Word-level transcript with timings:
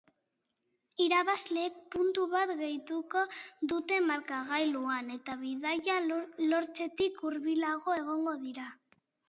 Irabazleek 1.03 1.75
puntu 1.95 2.23
bat 2.31 2.53
gehituko 2.61 3.23
dute 3.73 4.01
markagailuan, 4.07 5.13
eta 5.19 5.37
bidaia 5.45 6.01
lortzetik 6.09 7.25
hurbilago 7.29 7.99
egongo 8.03 8.39
dira. 8.49 8.71